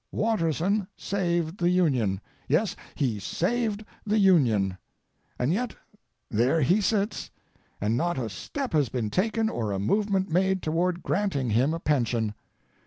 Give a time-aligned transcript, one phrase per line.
[0.11, 4.79] Watterson saved the Union; yes, he saved the Union.
[5.37, 5.75] And yet
[6.27, 7.29] there he sits,
[7.79, 11.79] and not a step has been taken or a movement made toward granting him a
[11.79, 12.33] pension.